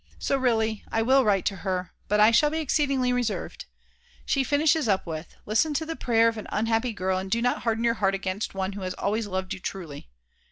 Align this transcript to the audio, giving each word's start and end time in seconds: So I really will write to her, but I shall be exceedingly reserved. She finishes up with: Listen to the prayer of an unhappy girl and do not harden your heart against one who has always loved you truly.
So 0.17 0.33
I 0.35 0.39
really 0.39 0.83
will 1.03 1.23
write 1.23 1.45
to 1.45 1.57
her, 1.57 1.91
but 2.07 2.19
I 2.19 2.31
shall 2.31 2.49
be 2.49 2.57
exceedingly 2.57 3.13
reserved. 3.13 3.65
She 4.25 4.43
finishes 4.43 4.87
up 4.87 5.05
with: 5.05 5.35
Listen 5.45 5.75
to 5.75 5.85
the 5.85 5.95
prayer 5.95 6.27
of 6.27 6.39
an 6.39 6.47
unhappy 6.49 6.91
girl 6.91 7.19
and 7.19 7.29
do 7.29 7.39
not 7.39 7.61
harden 7.61 7.83
your 7.83 7.93
heart 8.01 8.15
against 8.15 8.55
one 8.55 8.73
who 8.73 8.81
has 8.81 8.95
always 8.95 9.27
loved 9.27 9.53
you 9.53 9.59
truly. 9.59 10.09